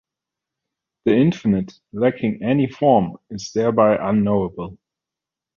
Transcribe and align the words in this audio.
The 1.05 1.15
infinite, 1.15 1.79
lacking 1.93 2.41
any 2.41 2.65
form, 2.65 3.17
is 3.29 3.51
thereby 3.53 3.97
unknowable. 4.01 4.79